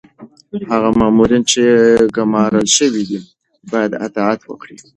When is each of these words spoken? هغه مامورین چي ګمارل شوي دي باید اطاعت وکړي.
هغه 0.71 0.89
مامورین 0.99 1.43
چي 1.51 1.61
ګمارل 2.15 2.67
شوي 2.77 3.03
دي 3.09 3.19
باید 3.71 3.91
اطاعت 4.07 4.39
وکړي. 4.45 4.77